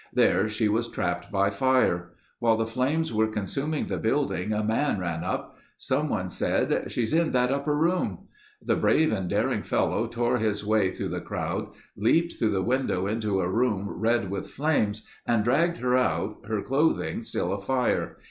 [0.13, 2.13] There she was trapped by fire.
[2.39, 5.59] While the flames were consuming the building a man ran up.
[5.77, 8.27] Someone said, "She's in that upper room."
[8.65, 13.05] The brave and daring fellow tore his way through the crowd, leaped through the window
[13.05, 18.17] into a room red with flames and dragged her out, her clothing still afire.